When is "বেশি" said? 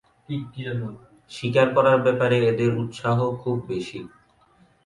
3.67-3.99